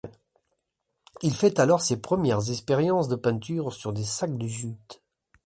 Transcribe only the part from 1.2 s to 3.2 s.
Il fait alors ses premières expériences de